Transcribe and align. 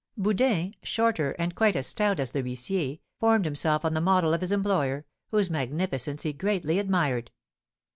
Bourdin, 0.17 0.73
shorter 0.81 1.33
and 1.33 1.53
quite 1.53 1.75
as 1.75 1.85
stout 1.85 2.19
as 2.19 2.31
the 2.31 2.41
huissier, 2.41 2.97
formed 3.19 3.45
himself 3.45 3.85
on 3.85 3.93
the 3.93 4.01
model 4.01 4.33
of 4.33 4.41
his 4.41 4.51
employer, 4.51 5.05
whose 5.29 5.51
magnificence 5.51 6.23
he 6.23 6.33
greatly 6.33 6.79
admired. 6.79 7.29